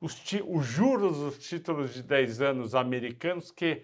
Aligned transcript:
os, 0.02 0.20
os 0.48 0.66
juros 0.66 1.20
dos 1.20 1.38
títulos 1.48 1.94
de 1.94 2.02
10 2.02 2.42
anos 2.42 2.74
americanos, 2.74 3.52
que 3.52 3.84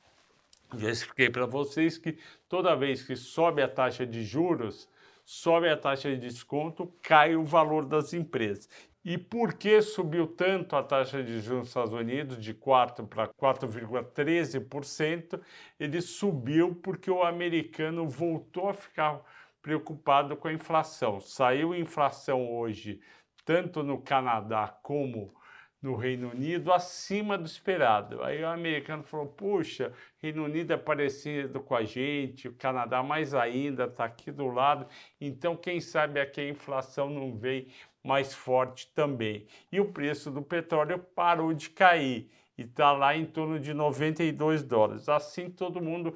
Já 0.78 0.90
expliquei 0.90 1.30
para 1.30 1.46
vocês 1.46 1.98
que 1.98 2.18
toda 2.48 2.76
vez 2.76 3.02
que 3.02 3.16
sobe 3.16 3.62
a 3.62 3.68
taxa 3.68 4.06
de 4.06 4.24
juros, 4.24 4.90
sobe 5.26 5.70
a 5.70 5.78
taxa 5.78 6.10
de 6.10 6.18
desconto, 6.18 6.94
cai 7.02 7.36
o 7.36 7.44
valor 7.44 7.86
das 7.86 8.14
empresas. 8.14 8.70
E 9.04 9.18
por 9.18 9.54
que 9.54 9.82
subiu 9.82 10.28
tanto 10.28 10.76
a 10.76 10.84
taxa 10.84 11.24
de 11.24 11.40
juros 11.40 11.60
nos 11.60 11.70
Estados 11.70 11.94
Unidos, 11.94 12.38
de 12.38 12.54
4 12.54 13.08
para 13.08 13.28
4,13%? 13.30 15.42
Ele 15.80 16.02
subiu 16.02 16.76
porque 16.76 17.10
o 17.10 17.24
americano 17.24 18.08
voltou 18.08 18.70
a 18.70 18.74
ficar 18.74 19.22
preocupado 19.62 20.36
com 20.36 20.48
a 20.48 20.54
inflação. 20.54 21.20
Saiu 21.20 21.74
inflação 21.74 22.52
hoje, 22.52 23.02
tanto 23.46 23.82
no 23.82 24.00
Canadá 24.00 24.68
como 24.84 25.34
no 25.82 25.96
Reino 25.96 26.32
Unido, 26.32 26.74
acima 26.74 27.38
do 27.38 27.46
esperado. 27.46 28.22
Aí 28.24 28.42
o 28.44 28.48
americano 28.48 29.04
falou: 29.04 29.28
puxa, 29.28 29.94
Reino 30.18 30.44
Unido 30.44 30.74
é 30.74 30.78
parecido 30.78 31.62
com 31.62 31.76
a 31.76 31.84
gente, 31.84 32.48
o 32.48 32.54
Canadá 32.54 33.02
mais 33.02 33.34
ainda, 33.34 33.86
está 33.86 34.06
aqui 34.06 34.32
do 34.32 34.48
lado, 34.48 34.86
então 35.20 35.56
quem 35.56 35.80
sabe 35.80 36.20
aqui 36.20 36.42
a 36.42 36.50
inflação 36.50 37.10
não 37.10 37.36
vem 37.36 37.68
mais 38.04 38.34
forte 38.34 38.92
também. 38.94 39.46
E 39.72 39.80
o 39.80 39.92
preço 39.92 40.32
do 40.32 40.42
petróleo 40.42 41.00
parou 41.00 41.54
de 41.54 41.70
cair 41.70 42.30
e 42.58 42.64
está 42.64 42.92
lá 42.92 43.16
em 43.16 43.26
torno 43.26 43.60
de 43.60 43.74
92 43.74 44.64
dólares. 44.64 45.08
Assim 45.08 45.50
todo 45.50 45.82
mundo 45.82 46.16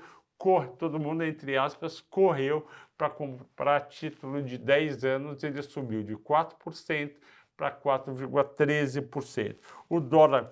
todo 0.78 1.00
mundo, 1.00 1.24
entre 1.24 1.58
aspas, 1.58 2.02
correu 2.02 2.68
para 2.98 3.10
comprar 3.10 3.88
título 3.88 4.42
de 4.42 4.58
10 4.58 5.06
anos, 5.06 5.42
ele 5.42 5.62
subiu 5.62 6.04
de 6.04 6.18
4% 6.18 7.14
para 7.56 7.72
4,13%. 7.72 9.56
O 9.90 10.00
dólar 10.00 10.50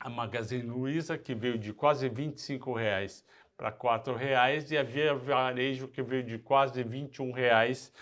a 0.00 0.08
Magazine 0.08 0.62
Luiza, 0.62 1.18
que 1.18 1.34
veio 1.34 1.58
de 1.58 1.72
quase 1.72 2.08
25 2.08 2.72
reais 2.72 3.24
para 3.56 3.68
R$ 3.68 4.16
reais 4.16 4.70
e 4.70 4.78
a 4.78 4.82
Via 4.82 5.14
Varejo, 5.14 5.86
que 5.86 6.02
veio 6.02 6.22
de 6.22 6.38
quase 6.38 6.82
21 6.82 7.30
reais 7.30 7.92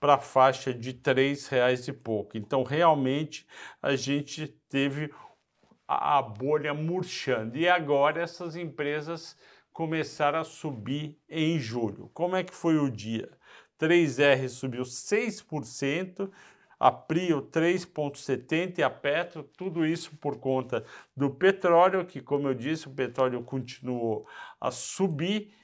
para 0.00 0.14
a 0.14 0.18
faixa 0.18 0.72
de 0.72 0.90
R$ 0.90 1.36
reais 1.50 1.86
e 1.86 1.92
pouco. 1.92 2.38
Então, 2.38 2.62
realmente, 2.62 3.46
a 3.82 3.94
gente 3.94 4.48
teve 4.68 5.12
a 5.86 6.22
bolha 6.22 6.72
murchando. 6.72 7.58
E 7.58 7.68
agora 7.68 8.22
essas 8.22 8.56
empresas 8.56 9.36
começaram 9.72 10.40
a 10.40 10.44
subir 10.44 11.18
em 11.28 11.58
julho. 11.58 12.10
Como 12.14 12.34
é 12.34 12.42
que 12.42 12.54
foi 12.54 12.78
o 12.78 12.90
dia? 12.90 13.30
3R 13.78 14.48
subiu 14.48 14.82
6%, 14.82 16.30
a 16.82 16.90
Prio 16.90 17.42
3,70% 17.42 18.78
e 18.78 18.82
a 18.82 18.90
Petro, 18.90 19.44
tudo 19.44 19.86
isso 19.86 20.16
por 20.16 20.38
conta 20.40 20.84
do 21.16 21.30
petróleo, 21.30 22.04
que, 22.04 22.20
como 22.20 22.48
eu 22.48 22.54
disse, 22.54 22.88
o 22.88 22.90
petróleo 22.90 23.40
continuou 23.44 24.26
a 24.60 24.72
subir 24.72 25.54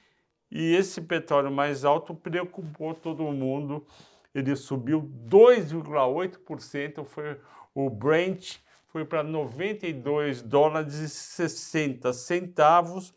e 0.49 0.73
esse 0.73 1.01
petróleo 1.01 1.51
mais 1.51 1.83
alto 1.83 2.15
preocupou 2.15 2.93
todo 2.95 3.21
mundo. 3.33 3.85
Ele 4.33 4.55
subiu 4.55 5.11
2,8%, 5.27 7.03
foi 7.03 7.37
o 7.75 7.89
Brent 7.89 8.59
foi 8.87 9.03
para 9.03 9.21
92 9.21 10.41
dólares 10.41 10.93
e 10.95 11.09
60 11.09 12.13
centavos 12.13 13.13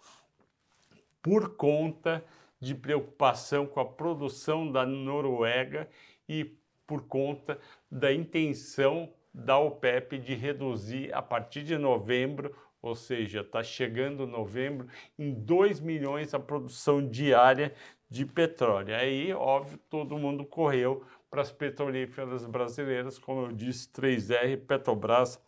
por 1.23 1.57
conta 1.57 2.25
de 2.61 2.75
preocupação 2.75 3.65
com 3.65 3.79
a 3.79 3.85
produção 3.85 4.71
da 4.71 4.85
Noruega 4.85 5.89
e 6.29 6.53
por 6.87 7.07
conta 7.07 7.59
da 7.93 8.11
intenção 8.11 9.13
da 9.35 9.59
OPEP 9.59 10.19
de 10.19 10.35
reduzir 10.35 11.13
a 11.13 11.21
partir 11.21 11.63
de 11.63 11.77
novembro, 11.77 12.57
ou 12.81 12.95
seja, 12.95 13.43
está 13.43 13.63
chegando 13.63 14.27
novembro, 14.27 14.89
em 15.19 15.33
2 15.35 15.79
milhões 15.81 16.33
a 16.33 16.39
produção 16.39 17.07
diária 17.07 17.75
de 18.09 18.25
petróleo. 18.25 18.95
Aí, 18.95 19.33
óbvio, 19.35 19.79
todo 19.91 20.17
mundo 20.17 20.45
correu 20.47 21.05
para 21.31 21.43
as 21.43 21.53
petrolíferas 21.53 22.47
brasileiras, 22.47 23.19
como 23.19 23.47
eu 23.47 23.53
disse, 23.53 23.89
3R, 23.89 24.67
Petrobras, 24.67 25.39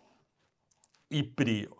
e 1.11 1.23
Prio. 1.23 1.77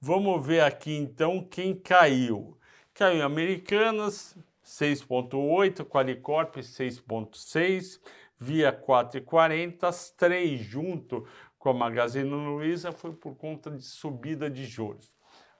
Vamos 0.00 0.46
ver 0.46 0.60
aqui 0.60 0.94
então 0.96 1.42
quem 1.42 1.74
caiu. 1.74 2.56
Caiu 2.94 3.22
Americanas 3.22 4.36
6.8, 4.64 5.84
Qualicorp 5.84 6.56
6.6, 6.56 8.00
via 8.38 8.72
4,40, 8.72 9.84
as 9.84 10.10
três 10.10 10.60
junto 10.60 11.26
com 11.58 11.70
a 11.70 11.74
Magazine 11.74 12.30
Luiza 12.30 12.92
foi 12.92 13.12
por 13.12 13.34
conta 13.34 13.70
de 13.70 13.82
subida 13.82 14.48
de 14.50 14.64
juros. 14.64 15.12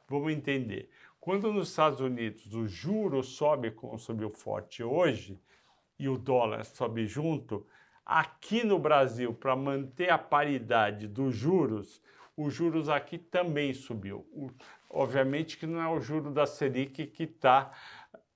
Vamos 0.09 0.33
entender. 0.33 0.91
Quando 1.19 1.53
nos 1.53 1.71
Estados 1.71 2.01
Unidos 2.01 2.55
o 2.55 2.69
juro 2.69 3.23
sobe 3.23 3.73
como 3.73 3.99
subiu 3.99 4.31
forte 4.31 4.85
hoje 4.85 5.41
e 5.99 6.09
o 6.09 6.17
dólar 6.17 6.65
sobe 6.65 7.07
junto, 7.07 7.67
aqui 8.05 8.63
no 8.63 8.79
Brasil, 8.79 9.35
para 9.35 9.57
manter 9.57 10.11
a 10.11 10.19
paridade 10.19 11.09
dos 11.09 11.35
juros, 11.35 12.01
os 12.37 12.55
juros 12.55 12.89
aqui 12.89 13.19
também 13.19 13.73
subiu. 13.73 14.25
Obviamente 14.89 15.57
que 15.57 15.67
não 15.67 15.81
é 15.81 15.89
o 15.89 16.01
juro 16.01 16.31
da 16.31 16.47
Selic 16.47 17.07
que 17.07 17.25
está 17.25 17.73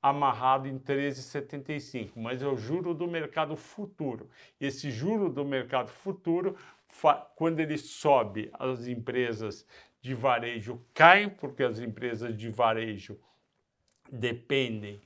amarrado 0.02 0.67
em 0.67 0.79
13,75, 0.79 2.12
mas 2.17 2.43
é 2.43 2.47
o 2.47 2.56
juro 2.56 2.94
do 2.94 3.06
mercado 3.06 3.56
futuro. 3.56 4.29
Esse 4.61 4.91
juro 4.91 5.29
do 5.29 5.44
mercado 5.44 5.88
futuro, 5.88 6.56
quando 7.37 7.61
ele 7.61 7.76
sobe, 7.76 8.50
as 8.55 8.87
empresas 8.87 9.67
de 10.00 10.14
varejo 10.14 10.81
caem, 10.94 11.29
porque 11.29 11.62
as 11.62 11.79
empresas 11.79 12.37
de 12.37 12.49
varejo 12.49 13.19
dependem 14.11 15.00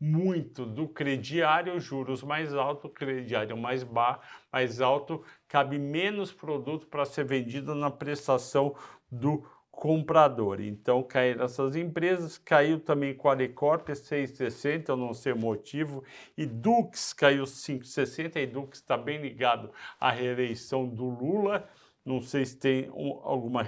muito 0.00 0.66
do 0.66 0.88
crediário, 0.88 1.78
juros 1.78 2.24
mais 2.24 2.52
altos, 2.52 2.90
crediário 2.92 3.56
mais 3.56 3.84
baixo, 3.84 4.20
mais 4.52 4.80
alto, 4.80 5.24
cabe 5.46 5.78
menos 5.78 6.32
produto 6.32 6.88
para 6.88 7.04
ser 7.04 7.24
vendido 7.24 7.72
na 7.72 7.88
prestação 7.88 8.74
do 9.10 9.46
comprador. 9.72 10.60
Então 10.60 11.02
caíram 11.02 11.44
essas 11.44 11.74
empresas, 11.74 12.38
caiu 12.38 12.78
também 12.78 13.16
Qualicorp 13.16 13.88
6,60, 13.88 14.90
eu 14.90 14.96
não 14.96 15.14
sei 15.14 15.32
o 15.32 15.38
motivo, 15.38 16.04
e 16.36 16.46
Dux 16.46 17.12
caiu 17.14 17.44
5,60, 17.44 18.36
e 18.36 18.46
Dux 18.46 18.78
está 18.78 18.96
bem 18.96 19.20
ligado 19.20 19.72
à 19.98 20.10
reeleição 20.10 20.86
do 20.86 21.08
Lula, 21.08 21.68
não 22.04 22.20
sei 22.20 22.44
se 22.44 22.58
tem 22.58 22.90
um, 22.90 23.18
alguma 23.24 23.64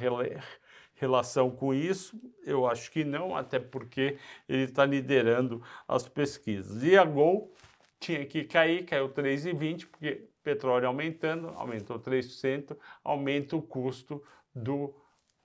relação 0.95 1.51
com 1.51 1.75
isso, 1.75 2.21
eu 2.45 2.67
acho 2.67 2.93
que 2.93 3.03
não, 3.03 3.35
até 3.35 3.59
porque 3.59 4.19
ele 4.49 4.65
está 4.65 4.85
liderando 4.85 5.63
as 5.89 6.07
pesquisas. 6.07 6.83
E 6.85 6.97
a 6.97 7.05
Gol 7.05 7.53
tinha 7.99 8.25
que 8.27 8.45
cair, 8.45 8.85
caiu 8.85 9.09
3,20, 9.09 9.87
porque 9.87 10.29
petróleo 10.43 10.87
aumentando, 10.87 11.49
aumentou 11.57 11.99
3%, 11.99 12.77
aumenta 13.03 13.57
o 13.57 13.63
custo 13.63 14.23
do 14.55 14.95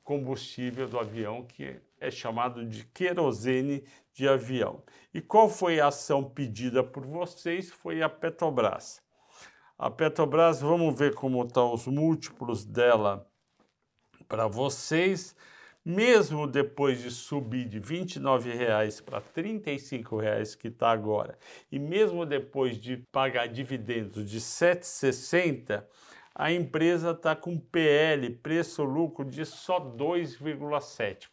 combustível 0.10 0.88
do 0.88 0.98
avião, 0.98 1.44
que 1.44 1.80
é 2.02 2.10
chamado 2.10 2.66
de 2.66 2.84
querosene 2.84 3.84
de 4.12 4.28
avião. 4.28 4.82
E 5.14 5.22
qual 5.22 5.48
foi 5.48 5.80
a 5.80 5.90
ação 5.90 6.24
pedida 6.24 6.84
por 6.84 7.06
vocês? 7.06 7.70
Foi 7.70 8.02
a 8.02 8.10
Petrobras. 8.10 9.04
A 9.78 9.88
Petrobras, 9.88 10.62
vamos 10.62 10.98
ver 10.98 11.14
como 11.14 11.44
estão 11.44 11.70
tá 11.70 11.76
os 11.76 11.86
múltiplos 11.86 12.66
dela 12.66 13.30
para 14.28 14.48
vocês. 14.48 15.36
Mesmo 15.86 16.48
depois 16.48 17.04
de 17.04 17.12
subir 17.12 17.66
de 17.66 17.78
R$ 17.78 18.04
29,00 18.04 19.04
para 19.04 19.20
R$ 19.20 19.26
35,00 19.36 20.58
que 20.58 20.70
está 20.70 20.90
agora, 20.90 21.38
e 21.72 21.80
mesmo 21.80 22.26
depois 22.26 22.78
de 22.78 22.98
pagar 23.12 23.48
dividendos 23.48 24.26
de 24.26 24.38
R$ 24.38 24.44
7,60, 24.44 25.84
a 26.40 26.52
empresa 26.54 27.12
está 27.12 27.36
com 27.36 27.60
PL, 27.60 28.30
preço-lucro, 28.30 29.26
de 29.26 29.46
só 29.46 29.78
2,7. 29.78 31.28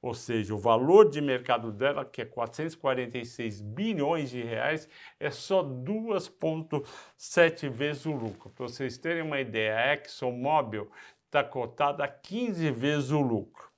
Ou 0.00 0.14
seja, 0.14 0.54
o 0.54 0.58
valor 0.58 1.10
de 1.10 1.20
mercado 1.20 1.72
dela, 1.72 2.04
que 2.04 2.22
é 2.22 2.24
446 2.24 3.60
bilhões 3.60 4.30
de 4.30 4.40
reais, 4.40 4.88
é 5.18 5.32
só 5.32 5.64
2,7 5.64 7.68
vezes 7.68 8.06
o 8.06 8.12
lucro. 8.12 8.50
Para 8.50 8.68
vocês 8.68 8.96
terem 8.96 9.24
uma 9.24 9.40
ideia, 9.40 9.76
a 9.76 9.94
ExxonMobil 9.94 10.88
está 11.26 11.42
cotada 11.42 12.04
a 12.04 12.08
15 12.08 12.70
vezes 12.70 13.10
o 13.10 13.20
lucro. 13.20 13.68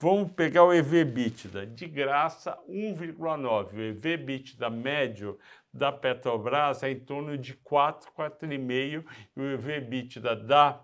Vamos 0.00 0.30
pegar 0.30 0.62
o 0.62 0.72
EV/EBITDA, 0.72 1.66
de 1.66 1.88
graça 1.88 2.56
1,9. 2.68 3.76
O 3.76 3.80
EV/EBITDA 3.80 4.70
médio 4.70 5.36
da 5.72 5.92
Petrobras 5.92 6.82
é 6.82 6.90
em 6.90 7.00
torno 7.00 7.36
de 7.36 7.54
4, 7.54 8.10
4,5 8.12 9.04
e 9.36 9.40
o 9.40 9.44
EV/EBITDA 9.44 10.36
da 10.36 10.80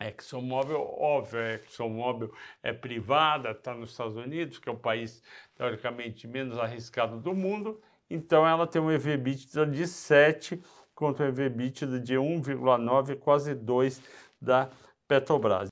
ExxonMobil, 0.00 0.80
óbvio, 0.80 1.40
a 1.40 1.54
ExxonMobil 1.54 2.32
é 2.62 2.72
privada, 2.72 3.50
está 3.50 3.74
nos 3.74 3.90
Estados 3.90 4.16
Unidos, 4.16 4.58
que 4.58 4.68
é 4.68 4.72
o 4.72 4.76
país 4.76 5.22
teoricamente 5.54 6.26
menos 6.26 6.58
arriscado 6.58 7.18
do 7.20 7.34
mundo, 7.34 7.80
então 8.08 8.46
ela 8.46 8.66
tem 8.66 8.80
um 8.80 8.90
EV/EBITDA 8.90 9.66
de 9.66 9.86
7 9.86 10.62
contra 10.94 11.26
um 11.26 11.28
EV/EBITDA 11.28 12.00
de 12.00 12.14
1,9, 12.14 13.16
quase 13.16 13.54
2 13.54 14.02
da 14.40 14.64
Petrobras. 14.64 14.89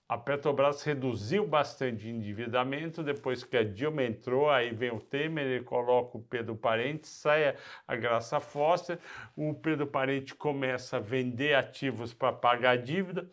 A 0.08 0.19
Petrobras 0.19 0.82
reduziu 0.82 1.46
bastante 1.46 2.08
endividamento 2.08 3.05
depois 3.05 3.44
que 3.44 3.56
a 3.56 3.62
Dilma 3.62 4.02
entrou, 4.02 4.50
aí 4.50 4.75
vem 4.75 4.90
o 4.90 4.99
Temer, 4.99 5.46
ele 5.46 5.64
coloca 5.64 6.19
o 6.19 6.23
Pedro 6.23 6.56
Parente, 6.56 7.06
sai 7.06 7.55
a 7.87 7.94
Graça 7.94 8.40
Foster, 8.40 8.99
o 9.37 9.55
Pedro 9.55 9.87
Parente 9.87 10.35
começa 10.35 10.96
a 10.96 11.00
vender 11.00 11.55
ativos 11.55 12.12
para 12.12 12.32
pagar 12.32 12.70
a 12.70 12.76
dívida, 12.76 13.31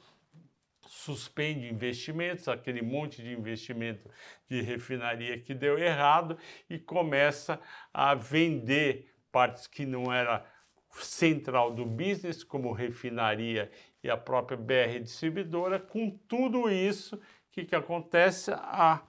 suspende 0.85 1.67
investimentos, 1.67 2.47
aquele 2.47 2.83
monte 2.83 3.23
de 3.23 3.33
investimento 3.33 4.07
de 4.47 4.61
refinaria 4.61 5.39
que 5.39 5.55
deu 5.55 5.79
errado 5.79 6.37
e 6.69 6.77
começa 6.77 7.59
a 7.91 8.13
vender 8.13 9.11
partes 9.31 9.65
que 9.65 9.87
não 9.87 10.13
era 10.13 10.45
central 10.91 11.73
do 11.73 11.83
business, 11.83 12.43
como 12.43 12.71
refinaria 12.71 13.71
e 14.05 14.09
a 14.09 14.15
própria 14.15 14.55
BR 14.55 14.99
distribuidora. 15.01 15.79
Com 15.79 16.11
tudo 16.11 16.69
isso, 16.69 17.15
o 17.15 17.21
que, 17.51 17.65
que 17.65 17.75
acontece? 17.75 18.51
A 18.51 19.01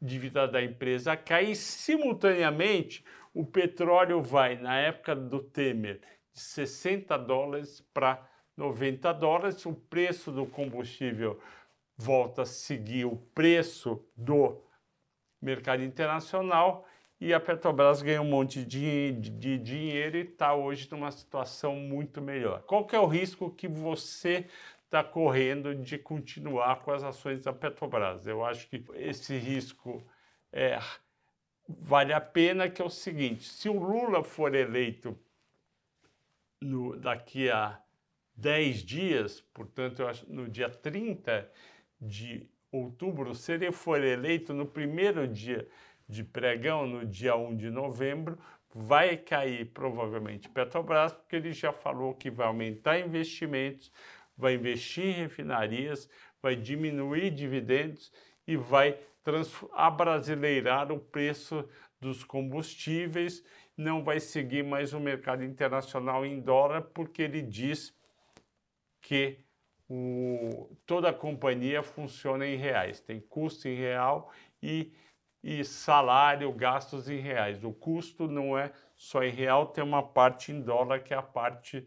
dívida 0.00 0.46
da 0.46 0.62
empresa 0.62 1.16
cai 1.16 1.52
e, 1.52 1.56
simultaneamente, 1.56 3.02
o 3.32 3.46
petróleo 3.46 4.22
vai, 4.22 4.56
na 4.56 4.78
época 4.78 5.16
do 5.16 5.42
Temer, 5.42 6.00
de 6.34 6.40
60 6.40 7.16
dólares 7.18 7.80
para 7.94 8.28
90 8.56 9.10
dólares. 9.14 9.64
O 9.64 9.72
preço 9.72 10.30
do 10.30 10.44
combustível 10.44 11.40
volta 11.96 12.42
a 12.42 12.46
seguir 12.46 13.06
o 13.06 13.16
preço 13.16 14.04
do 14.14 14.62
mercado 15.40 15.82
internacional 15.82 16.86
e 17.22 17.32
a 17.32 17.38
Petrobras 17.38 18.02
ganhou 18.02 18.24
um 18.24 18.28
monte 18.28 18.64
de, 18.64 19.12
de, 19.12 19.30
de 19.30 19.56
dinheiro 19.56 20.16
e 20.16 20.22
está 20.22 20.56
hoje 20.56 20.88
numa 20.90 21.12
situação 21.12 21.76
muito 21.76 22.20
melhor. 22.20 22.62
Qual 22.62 22.84
que 22.84 22.96
é 22.96 22.98
o 22.98 23.06
risco 23.06 23.48
que 23.48 23.68
você 23.68 24.48
está 24.86 25.04
correndo 25.04 25.72
de 25.72 25.96
continuar 25.98 26.80
com 26.80 26.90
as 26.90 27.04
ações 27.04 27.40
da 27.40 27.52
Petrobras? 27.52 28.26
Eu 28.26 28.44
acho 28.44 28.68
que 28.68 28.84
esse 28.94 29.38
risco 29.38 30.04
é, 30.52 30.80
vale 31.68 32.12
a 32.12 32.20
pena, 32.20 32.68
que 32.68 32.82
é 32.82 32.84
o 32.84 32.90
seguinte, 32.90 33.44
se 33.44 33.68
o 33.68 33.78
Lula 33.78 34.24
for 34.24 34.52
eleito 34.52 35.16
no, 36.60 36.96
daqui 36.96 37.48
a 37.48 37.80
10 38.34 38.78
dias, 38.82 39.40
portanto, 39.54 40.04
acho 40.08 40.28
no 40.28 40.48
dia 40.48 40.68
30 40.68 41.48
de 42.00 42.50
outubro, 42.72 43.32
se 43.32 43.52
ele 43.52 43.70
for 43.70 44.02
eleito 44.02 44.52
no 44.52 44.66
primeiro 44.66 45.28
dia 45.28 45.68
de 46.12 46.22
pregão 46.22 46.86
no 46.86 47.06
dia 47.06 47.34
1 47.34 47.56
de 47.56 47.70
novembro, 47.70 48.38
vai 48.74 49.16
cair 49.16 49.72
provavelmente 49.72 50.48
Petrobras, 50.48 51.12
porque 51.14 51.36
ele 51.36 51.52
já 51.52 51.72
falou 51.72 52.14
que 52.14 52.30
vai 52.30 52.46
aumentar 52.46 52.98
investimentos, 52.98 53.90
vai 54.36 54.54
investir 54.54 55.04
em 55.04 55.12
refinarias, 55.12 56.08
vai 56.42 56.54
diminuir 56.54 57.30
dividendos 57.30 58.12
e 58.46 58.56
vai 58.56 58.98
abrasileirar 59.72 60.92
o 60.92 60.98
preço 60.98 61.66
dos 61.98 62.24
combustíveis, 62.24 63.42
não 63.76 64.04
vai 64.04 64.20
seguir 64.20 64.62
mais 64.62 64.92
o 64.92 65.00
mercado 65.00 65.42
internacional 65.42 66.26
em 66.26 66.40
dólar, 66.40 66.82
porque 66.92 67.22
ele 67.22 67.40
diz 67.40 67.96
que 69.00 69.38
o, 69.88 70.76
toda 70.84 71.08
a 71.08 71.14
companhia 71.14 71.82
funciona 71.82 72.46
em 72.46 72.56
reais, 72.56 73.00
tem 73.00 73.20
custo 73.20 73.68
em 73.68 73.76
real 73.76 74.30
e 74.62 74.92
e 75.42 75.64
salário, 75.64 76.52
gastos 76.52 77.08
em 77.08 77.18
reais. 77.18 77.64
O 77.64 77.72
custo 77.72 78.28
não 78.28 78.56
é 78.56 78.70
só 78.96 79.22
em 79.22 79.30
real, 79.30 79.66
tem 79.66 79.82
uma 79.82 80.02
parte 80.02 80.52
em 80.52 80.60
dólar 80.60 81.00
que 81.00 81.12
é 81.12 81.16
a 81.16 81.22
parte 81.22 81.86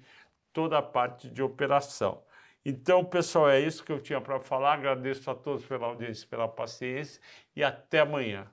toda 0.52 0.78
a 0.78 0.82
parte 0.82 1.30
de 1.30 1.42
operação. 1.44 2.24
Então, 2.66 3.06
pessoal, 3.06 3.50
é 3.50 3.60
isso 3.60 3.84
que 3.84 3.92
eu 3.92 4.00
tinha 4.00 4.20
para 4.20 4.40
falar. 4.40 4.74
Agradeço 4.74 5.30
a 5.30 5.36
todos 5.36 5.64
pela 5.66 5.86
audiência, 5.88 6.28
pela 6.28 6.48
paciência 6.48 7.22
e 7.56 7.64
até 7.64 8.00
amanhã. 8.00 8.48